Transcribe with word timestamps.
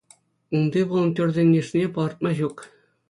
Унти 0.55 0.81
волонтерсен 0.93 1.49
йышне 1.59 1.85
палӑртма 1.99 2.31
ҫук. 2.41 2.57